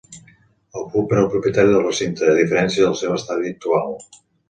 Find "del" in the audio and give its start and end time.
1.75-1.85, 2.91-3.01